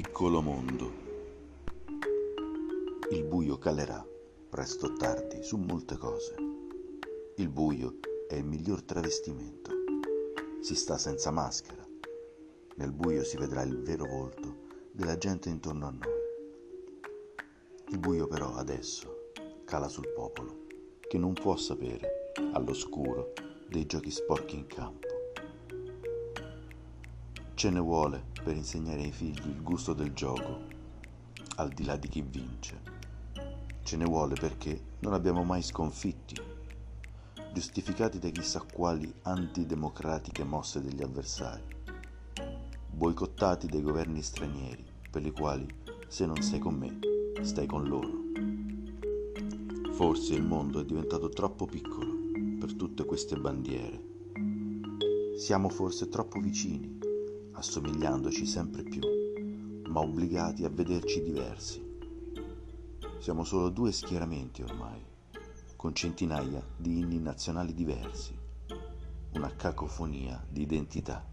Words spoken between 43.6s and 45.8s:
dai governi stranieri, per i quali